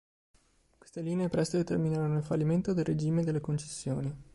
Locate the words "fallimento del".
2.23-2.85